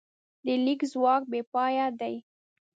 د 0.45 0.47
لیک 0.65 0.81
ځواک 0.91 1.23
بېپایه 1.31 1.87
دی. 1.99 2.15